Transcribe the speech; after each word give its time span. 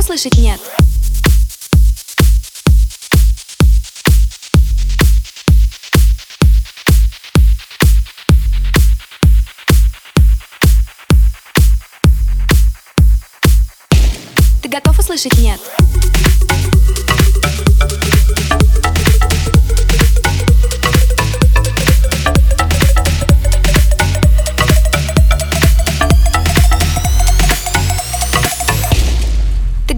услышать 0.00 0.36
нет? 0.38 0.60
Ты 14.62 14.68
готов 14.68 14.98
услышать 14.98 15.38
нет? 15.38 15.60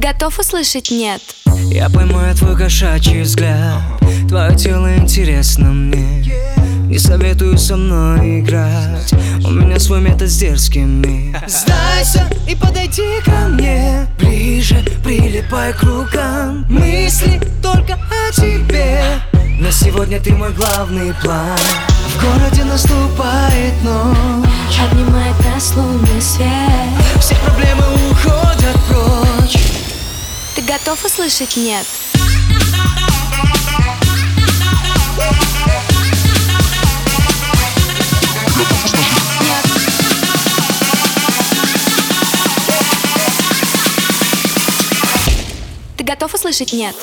Готов 0.01 0.39
услышать 0.39 0.91
нет? 0.91 1.21
Я 1.71 1.89
поймаю 1.91 2.35
твой 2.35 2.57
кошачий 2.57 3.23
взгляд. 3.23 3.83
Твое 4.29 4.57
тело 4.57 4.97
интересно 4.97 5.67
мне. 5.67 6.25
Не 6.87 6.99
советую 6.99 7.59
со 7.59 7.77
мной 7.77 8.41
играть. 8.41 9.13
У 9.45 9.51
меня 9.51 9.79
свой 9.79 10.01
метод 10.01 10.29
с 10.29 10.39
дерзкими 10.39 11.37
Сдайся 11.47 12.29
и 12.49 12.57
подойди 12.57 13.21
ко 13.25 13.49
мне. 13.49 14.07
Ближе, 14.19 14.83
прилипай 15.05 15.73
к 15.73 15.83
рукам. 15.83 16.67
Мысли 16.69 17.41
только 17.63 17.95
о 17.95 18.33
тебе. 18.33 19.03
На 19.61 19.71
сегодня 19.71 20.19
ты 20.21 20.33
мой 20.33 20.53
главный 20.53 21.13
план. 21.23 21.59
В 22.09 22.25
городе 22.25 22.65
наступает 22.65 23.75
ночь. 23.85 24.81
Обнимает 24.81 25.37
нас 25.45 25.75
лунный 25.77 26.23
свет. 26.23 26.49
Все 27.21 27.35
проблемы 27.37 27.85
уходят 28.11 28.77
прочь 28.89 29.10
Ты 30.61 30.67
готов 30.67 31.03
услышать 31.07 31.57
нет? 31.57 31.87
Ты 45.97 46.05
готов 46.05 46.35
услышать 46.35 46.75
нет? 46.75 46.95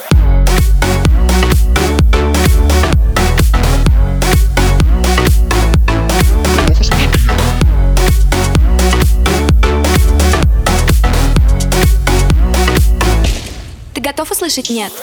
Готов 14.08 14.31
услышать 14.31 14.69
нет? 14.69 14.94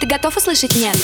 Ты 0.00 0.06
готов 0.08 0.36
услышать 0.36 0.74
нет? 0.74 0.96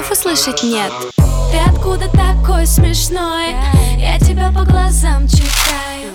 Готов 0.00 0.12
услышать 0.12 0.62
нет? 0.62 0.92
Ты 1.16 1.58
откуда 1.66 2.08
такой 2.08 2.66
смешной? 2.66 3.54
Я 3.98 4.18
тебя 4.18 4.50
по 4.50 4.64
глазам 4.64 5.28
читаю. 5.28 6.12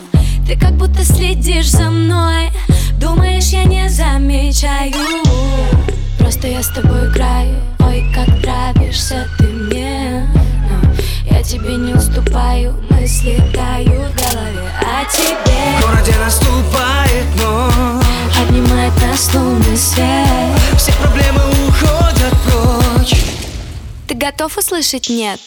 Ты 0.47 0.57
как 0.57 0.73
будто 0.73 1.03
следишь 1.03 1.69
за 1.69 1.90
мной. 1.90 2.51
Думаешь, 3.00 3.47
я 3.47 3.63
не 3.63 3.88
замечаю. 3.90 4.94
Просто 6.18 6.47
я 6.47 6.63
с 6.63 6.69
тобой 6.69 7.09
играю. 7.09 7.57
Ой, 7.79 8.06
как 8.13 8.28
нравишься 8.44 9.28
ты 9.38 9.44
мне. 9.44 10.28
Но 10.69 11.35
я 11.35 11.44
тебе 11.44 11.75
не 11.75 11.94
уступаю. 11.94 12.73
Мысли 12.90 13.41
тают 13.53 14.12
в 14.12 14.16
голове. 14.16 14.69
О 14.81 15.06
тебе? 15.12 15.79
В 15.79 15.81
городе 15.81 16.16
наступает 16.23 17.25
ночь. 17.38 18.38
Обнимает 18.38 18.94
нас 19.02 19.34
лунный 19.34 19.78
свет. 19.78 20.28
Все 20.78 20.91
проблемы 20.94 21.44
Готов 24.15 24.57
услышать 24.57 25.09
нет? 25.09 25.41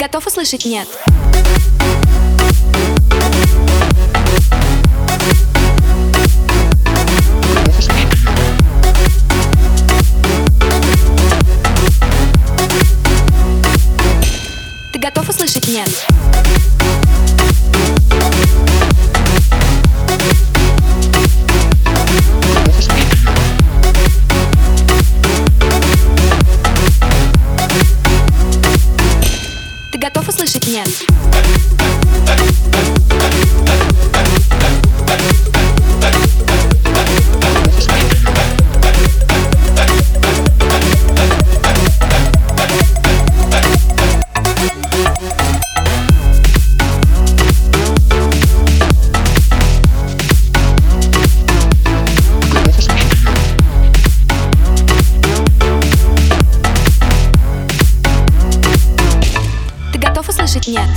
Готов 0.00 0.26
услышать 0.26 0.64
нет? 0.64 0.88
Ты 14.90 14.98
готов 14.98 15.28
услышать 15.28 15.68
нет? 15.68 15.90
Услышать 60.30 60.68
нет? 60.68 60.88